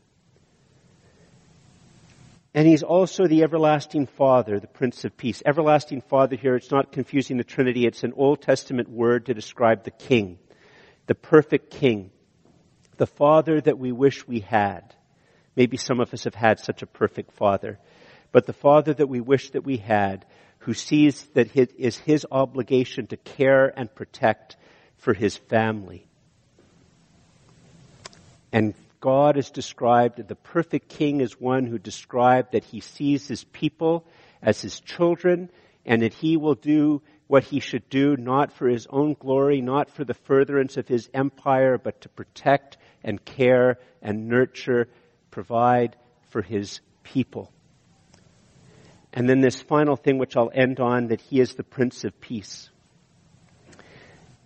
[2.53, 5.41] And he's also the everlasting Father, the Prince of Peace.
[5.47, 9.85] Everlasting Father here, it's not confusing the Trinity, it's an Old Testament word to describe
[9.85, 10.39] the King
[11.11, 12.09] the perfect king,
[12.97, 14.95] the father that we wish we had.
[15.57, 17.81] Maybe some of us have had such a perfect father,
[18.31, 20.25] but the father that we wish that we had,
[20.59, 24.57] who sees that it is his obligation to care and protect
[24.99, 26.07] for his family.
[28.53, 33.43] And God is described, the perfect king is one who described that he sees his
[33.43, 34.07] people
[34.41, 35.51] as his children
[35.85, 39.89] and that he will do what he should do, not for his own glory, not
[39.89, 44.89] for the furtherance of his empire, but to protect and care and nurture,
[45.31, 45.95] provide
[46.31, 47.53] for his people.
[49.13, 52.21] And then this final thing which I'll end on, that he is the Prince of
[52.21, 52.69] Peace.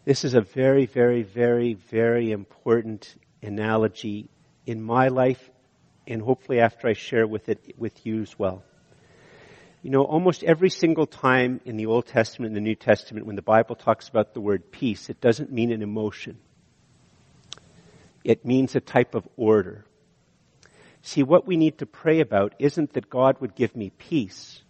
[0.05, 4.29] This is a very, very, very, very important analogy
[4.67, 5.51] in my life
[6.07, 8.63] and hopefully after I share with it with you as well.
[9.85, 13.37] You know, almost every single time in the Old Testament and the New Testament when
[13.37, 16.39] the Bible talks about the word peace, it doesn't mean an emotion.
[18.25, 19.85] It means a type of order.
[21.03, 24.63] See, what we need to pray about isn't that God would give me peace,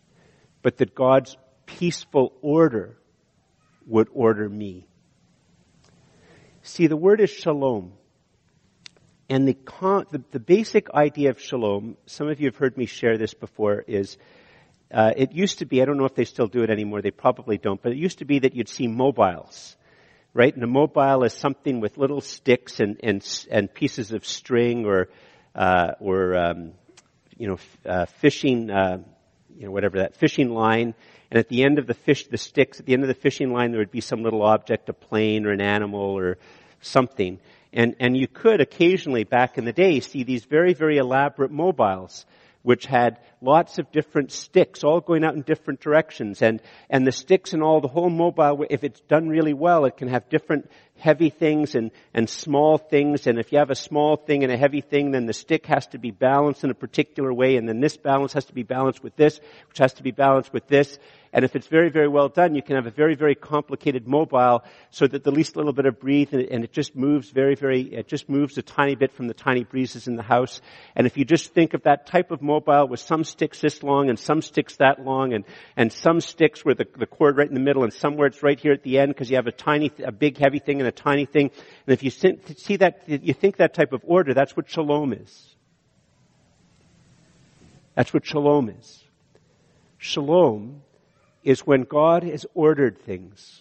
[0.63, 2.99] but that God's peaceful order
[3.87, 4.89] would order me.
[6.63, 7.93] See, the word is shalom.
[9.29, 9.57] And the,
[10.11, 13.85] the, the, basic idea of shalom, some of you have heard me share this before,
[13.87, 14.19] is
[14.95, 17.11] uh, it used to be, I don't know if they still do it anymore, they
[17.11, 19.77] probably don't, but it used to be that you'd see mobiles,
[20.33, 20.55] right?
[20.55, 25.09] And a mobile is something with little sticks and, and, and pieces of string or,
[25.57, 26.73] uh, or, um,
[27.37, 28.99] you know, uh, fishing, uh,
[29.59, 30.95] you know, whatever that fishing line.
[31.29, 33.53] And at the end of the fish, the sticks, at the end of the fishing
[33.53, 36.39] line, there would be some little object, a plane or an animal or
[36.81, 37.41] something.
[37.73, 42.25] And, and you could occasionally, back in the day, see these very, very elaborate mobiles
[42.65, 46.41] which had lots of different sticks all going out in different directions.
[46.41, 49.99] And, and the sticks and all, the whole mobile, if it's done really well, it
[49.99, 53.27] can have different heavy things and, and small things.
[53.27, 55.87] And if you have a small thing and a heavy thing, then the stick has
[55.89, 57.57] to be balanced in a particular way.
[57.57, 60.53] And then this balance has to be balanced with this, which has to be balanced
[60.53, 60.99] with this.
[61.35, 64.63] And if it's very, very well done, you can have a very, very complicated mobile
[64.91, 67.57] so that the least little bit of breeze and it, and it just moves very,
[67.57, 70.61] very, it just moves a tiny bit from the tiny breezes in the house.
[70.95, 74.11] And if you just think of that type of mobile with some sticks this long
[74.11, 75.45] and some sticks that long and,
[75.77, 78.61] and some sticks where the, the cord right in the middle and somewhere it's right
[78.61, 80.93] here at the end because you have a tiny, a big heavy thing and a
[80.93, 81.51] tiny thing.
[81.87, 85.55] And if you see that, you think that type of order, that's what shalom is.
[87.95, 89.03] That's what shalom is.
[89.99, 90.83] Shalom
[91.43, 93.61] is when God has ordered things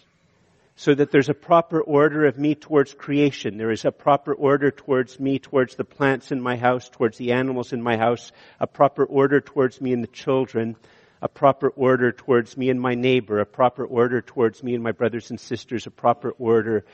[0.76, 3.58] so that there's a proper order of me towards creation.
[3.58, 7.32] There is a proper order towards me, towards the plants in my house, towards the
[7.32, 10.74] animals in my house, a proper order towards me and the children,
[11.22, 14.92] a proper order towards me and my neighbor, a proper order towards me and my
[14.92, 16.84] brothers and sisters, a proper order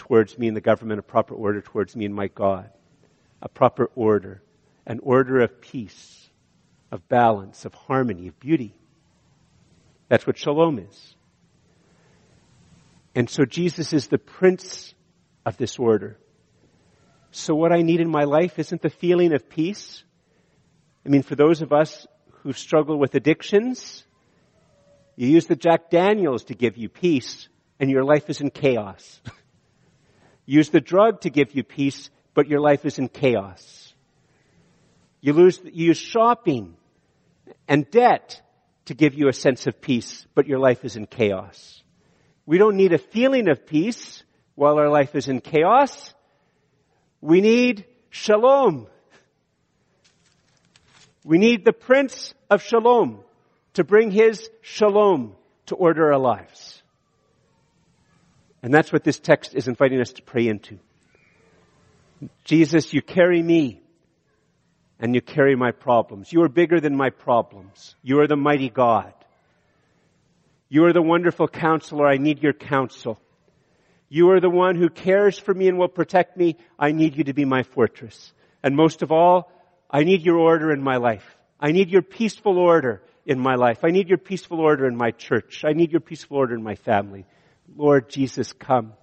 [0.00, 2.70] towards me and the government, a proper order towards me and my God.
[3.42, 4.42] A proper order.
[4.86, 6.20] An order of peace
[6.90, 8.74] of balance, of harmony, of beauty.
[10.08, 11.14] That's what shalom is.
[13.14, 14.94] And so Jesus is the prince
[15.46, 16.18] of this order.
[17.32, 20.02] So what I need in my life isn't the feeling of peace.
[21.06, 22.06] I mean, for those of us
[22.42, 24.04] who struggle with addictions,
[25.16, 27.48] you use the Jack Daniels to give you peace
[27.78, 29.20] and your life is in chaos.
[30.50, 33.94] use the drug to give you peace, but your life is in chaos.
[35.20, 36.76] You lose, you use shopping
[37.68, 38.42] and debt
[38.86, 41.84] to give you a sense of peace, but your life is in chaos.
[42.46, 44.24] We don't need a feeling of peace
[44.56, 46.12] while our life is in chaos.
[47.20, 48.88] We need shalom.
[51.24, 53.20] We need the Prince of Shalom
[53.74, 55.36] to bring his shalom
[55.66, 56.79] to order our lives.
[58.62, 60.78] And that's what this text is inviting us to pray into.
[62.44, 63.80] Jesus, you carry me
[64.98, 66.32] and you carry my problems.
[66.32, 67.94] You are bigger than my problems.
[68.02, 69.14] You are the mighty God.
[70.68, 72.06] You are the wonderful counselor.
[72.06, 73.18] I need your counsel.
[74.08, 76.56] You are the one who cares for me and will protect me.
[76.78, 78.32] I need you to be my fortress.
[78.62, 79.50] And most of all,
[79.90, 81.24] I need your order in my life.
[81.58, 83.84] I need your peaceful order in my life.
[83.84, 85.64] I need your peaceful order in my church.
[85.64, 87.24] I need your peaceful order in my family.
[87.76, 88.94] Lord Jesus, come.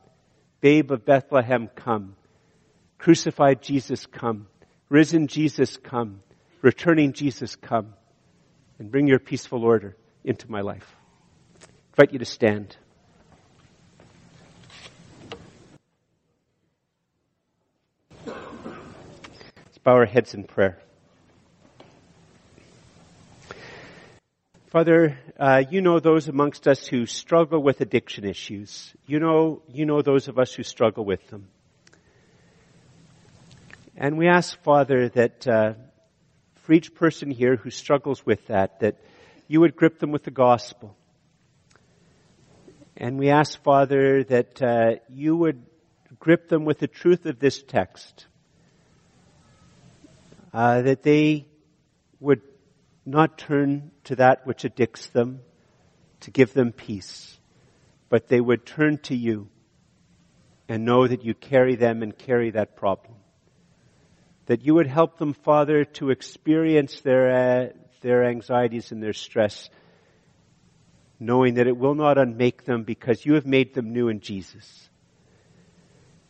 [0.61, 2.15] Babe of Bethlehem, come.
[2.97, 4.47] Crucified Jesus, come.
[4.89, 6.22] Risen Jesus, come.
[6.61, 7.93] Returning Jesus, come.
[8.80, 10.95] And bring your peaceful order into my life.
[11.61, 11.65] I
[12.03, 12.76] invite you to stand.
[18.26, 20.80] Let's bow our heads in prayer.
[24.78, 28.93] Father, uh, you know those amongst us who struggle with addiction issues.
[29.07, 31.47] You know, you know those of us who struggle with them.
[33.95, 35.73] And we ask, Father, that uh,
[36.57, 39.01] for each person here who struggles with that, that
[39.47, 40.95] you would grip them with the gospel.
[42.95, 45.65] And we ask, Father, that uh, you would
[46.19, 48.28] grip them with the truth of this text.
[50.53, 51.47] Uh, that they
[52.19, 52.43] would
[53.08, 55.41] not turn to that which addicts them
[56.22, 57.39] to give them peace,
[58.10, 59.49] but they would turn to you
[60.68, 63.18] and know that you carry them and carry that problem
[64.47, 67.70] that you would help them, Father, to experience their, uh,
[68.01, 69.70] their anxieties and their stress,
[71.20, 74.89] knowing that it will not unmake them because you have made them new in Jesus.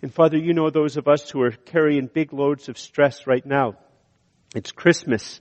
[0.01, 3.45] And Father, you know those of us who are carrying big loads of stress right
[3.45, 3.75] now.
[4.55, 5.39] It's Christmas.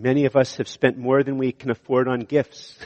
[0.00, 2.78] Many of us have spent more than we can afford on gifts.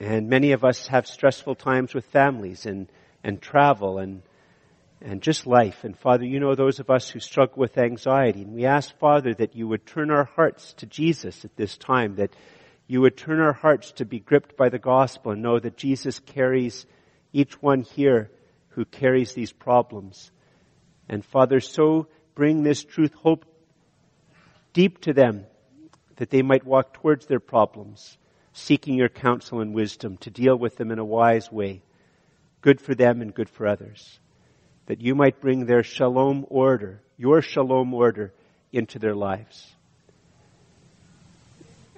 [0.00, 2.88] And many of us have stressful times with families and,
[3.22, 4.22] and travel and
[5.00, 5.84] and just life.
[5.84, 8.42] And Father, you know those of us who struggle with anxiety.
[8.42, 12.16] And we ask, Father, that you would turn our hearts to Jesus at this time,
[12.16, 12.34] that
[12.88, 16.18] you would turn our hearts to be gripped by the gospel and know that Jesus
[16.18, 16.84] carries
[17.32, 18.32] each one here
[18.70, 20.32] who carries these problems.
[21.08, 23.44] And Father, so bring this truth, hope
[24.78, 25.44] deep to them
[26.18, 28.16] that they might walk towards their problems,
[28.52, 31.82] seeking your counsel and wisdom to deal with them in a wise way,
[32.60, 34.20] good for them and good for others
[34.86, 38.32] that you might bring their shalom order, your shalom order,
[38.72, 39.66] into their lives.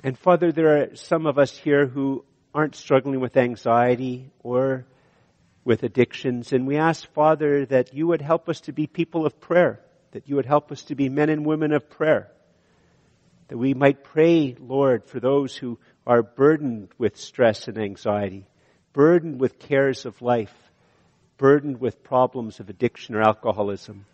[0.02, 2.24] And Father, there are some of us here who
[2.54, 4.86] aren't struggling with anxiety or
[5.66, 9.38] with addictions, and we ask, Father, that you would help us to be people of
[9.38, 9.80] prayer,
[10.12, 12.32] that you would help us to be men and women of prayer,
[13.50, 15.76] that we might pray, Lord, for those who
[16.06, 18.46] are burdened with stress and anxiety,
[18.92, 20.54] burdened with cares of life,
[21.36, 24.06] burdened with problems of addiction or alcoholism.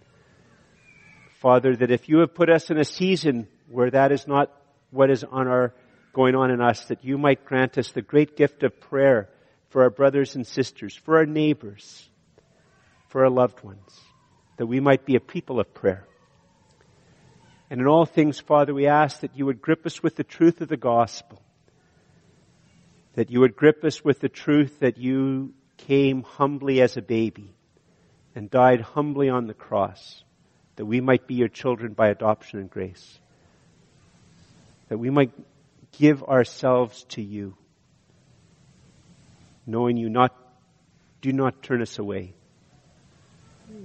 [1.40, 4.50] Father, that if you have put us in a season where that is not
[4.90, 5.74] what is on our,
[6.14, 9.28] going on in us, that you might grant us the great gift of prayer
[9.68, 12.08] for our brothers and sisters, for our neighbors,
[13.08, 14.00] for our loved ones,
[14.56, 16.06] that we might be a people of prayer.
[17.68, 20.60] And in all things, Father, we ask that you would grip us with the truth
[20.60, 21.42] of the gospel,
[23.14, 27.52] that you would grip us with the truth that you came humbly as a baby
[28.34, 30.22] and died humbly on the cross,
[30.76, 33.18] that we might be your children by adoption and grace,
[34.88, 35.32] that we might
[35.98, 37.56] give ourselves to you,
[39.66, 40.36] knowing you not,
[41.22, 42.34] do not turn us away,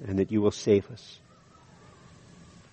[0.06, 1.18] and that you will save us.